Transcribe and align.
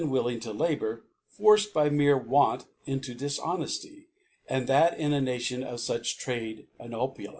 willing 0.09 0.39
jo 0.39 0.51
abour, 0.53 1.01
forced 1.27 1.73
b^y 1.75 1.91
mc/e 1.91 2.13
Want 2.27 2.65
into 2.85 3.13
Di^ 3.13 3.37
nefty, 3.39 4.05
and 4.49 4.65
thac 4.67 4.97
in 4.97 5.13
a 5.13 5.21
J^ation 5.21 5.63
of 5.63 5.77
fiich 5.79 6.17
Trade 6.17 6.65
and 6.79 6.93
Opuknce. 6.95 7.27